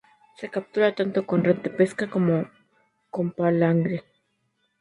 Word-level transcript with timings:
Se 0.37 0.49
captura 0.49 0.95
tanto 0.95 1.27
con 1.27 1.43
red 1.43 1.57
de 1.57 1.69
pesca 1.69 2.09
como 2.09 2.47
con 3.11 3.33
palangre. 3.33 4.03